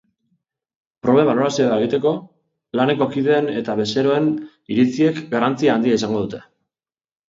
[1.07, 2.15] Proben balorazioa egiteko,
[2.81, 4.35] laneko kideen eta bezeroen
[4.77, 6.47] iritziek garrantzia handia izango dute.